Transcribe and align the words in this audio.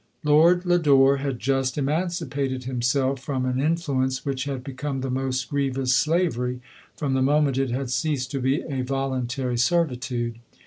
Lord 0.23 0.65
Lodore 0.65 1.17
had 1.17 1.37
just 1.39 1.77
emancipated 1.77 2.63
himself 2.63 3.19
from 3.19 3.45
an 3.45 3.61
influence, 3.61 4.25
which 4.25 4.45
had 4.45 4.63
become 4.63 5.01
the 5.01 5.11
most 5.11 5.51
orievous 5.51 5.89
slavery, 5.93 6.59
from 6.97 7.13
the 7.13 7.21
moment 7.21 7.59
it 7.59 7.69
had 7.69 7.91
ceased 7.91 8.31
to 8.31 8.39
be 8.39 8.63
a 8.63 8.81
voluntary 8.81 9.59
servitude. 9.59 10.39